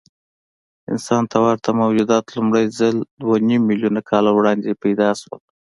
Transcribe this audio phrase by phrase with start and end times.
[0.91, 5.41] انسان ته ورته موجودات لومړی ځل دوهنیممیلیونه کاله وړاندې راپیدا شول.